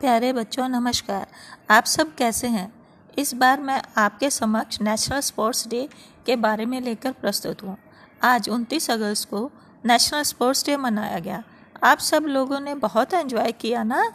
[0.00, 1.26] प्यारे बच्चों, नमस्कार।
[1.70, 2.72] आप सब कैसे हैं?
[3.18, 5.88] इस बार मैं आपके समक्ष नेशनल स्पोर्ट्स डे
[6.26, 7.78] के बारे में लेकर प्रस्तुत हूँ।
[8.22, 9.50] आज 29 अगस्त को
[9.86, 11.42] नेशनल स्पोर्ट्स डे मनाया गया।
[11.84, 14.12] आप सब लोगों ने बहुत एंजॉय किया ना?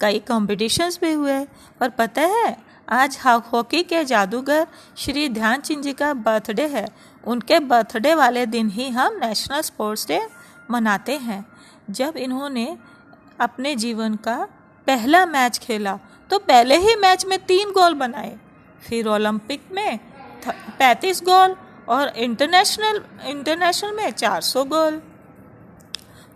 [0.00, 1.44] कई कॉम्पिटिशन्स भी हुए।
[1.80, 2.56] पर पता है,
[2.88, 6.88] आज हॉकी के जादूगर श्री ध्यानचंद जी का बर्थडे है।
[7.24, 10.28] उनके बर्थडे वाले दिन ही हम नेशनल स्पोर्ट्स डे
[10.70, 11.46] मनाते हैं।
[11.90, 12.78] जब इन्होंने
[13.40, 14.48] अपने जीवन का
[14.92, 15.98] पहला मैच खेला
[16.30, 18.36] तो पहले ही मैच में तीन गोल बनाए।
[18.82, 19.98] फिर ओलंपिक में
[20.78, 21.54] पैंतीस गोल
[21.88, 25.00] और इंटरनेशनल इंटरनेशनल में 400 गोल।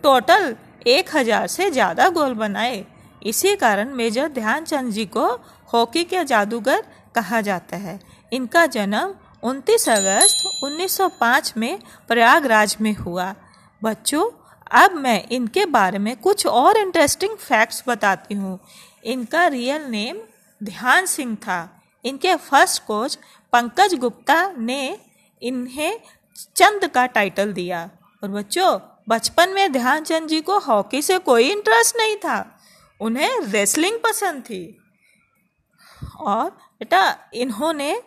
[0.03, 0.55] टोटल
[0.87, 2.85] एक हज़ार से ज़्यादा गोल बनाए।
[3.21, 5.27] इसी कारण मेजर ध्यानचंद जी को
[5.69, 6.83] हॉकी के जादूगर
[7.15, 7.99] कहा जाता है।
[8.31, 11.79] इनका जन्म 29 अगस्त 1905 में
[12.09, 13.33] प्रयागराज में हुआ।
[13.81, 14.29] बच्चों
[14.71, 18.59] अब मैं इनके बारे में कुछ और इंटरेस्टिंग फैक्ट्स बताती हूँ।
[19.03, 20.17] इनका रियल नेम
[20.63, 23.19] ध्यान सिंह था। इनके फ़र्स्ट कोच
[23.53, 24.99] पंकज गुप्ता ने
[25.43, 25.99] इन्हें
[26.55, 27.89] चंद का टाइटल दिया।
[28.23, 28.79] और बच्चों,
[29.09, 32.59] बचपन में ध्यानचंद जी को हॉकी से कोई इंटरेस्ट नहीं था।
[33.01, 34.77] उन्हें रेसलिंग पसंद थी।
[36.19, 38.01] और बेटा, इन्होंने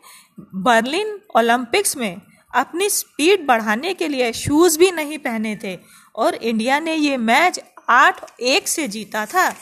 [0.55, 2.20] बर्लिन ओलंपिक्स में
[2.55, 5.79] अपनी स्पीड बढ़ाने के लिए शूज़ भी नहीं पहने थे।
[6.17, 9.56] और इंडिया ने ये मैच आठ एक से जीता था।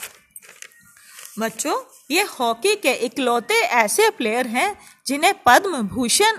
[1.39, 6.39] बच्चों, ये हॉकी के इकलौते ऐसे प्लेयर हैं जिन्हें पद्म भूषण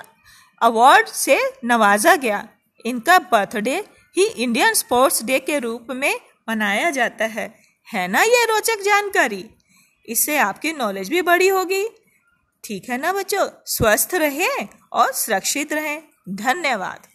[0.62, 2.50] अवार्ड से नवाजा गया।
[2.86, 3.86] इनका बर्थडे
[4.18, 7.60] ही इंडियन स्पोर्ट्स डे के रूप में मनाया जाता है।
[7.94, 9.50] है ना ये रोचक जानकारी?
[10.06, 11.90] इससे आपकी नॉलेज भी बड़ी होगी।
[12.64, 13.50] ठीक है ना बच्चों?
[13.66, 17.09] स्वस्थ रहें और सुरक्षित रहें। धन्यवाद।